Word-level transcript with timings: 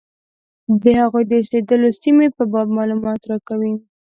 د 0.83 0.85
هغوی 1.01 1.23
د 1.27 1.31
اوسېدلو 1.41 1.89
سیمې 2.01 2.27
په 2.37 2.43
باب 2.51 2.67
معلومات 2.77 3.21
راکوي. 3.31 3.73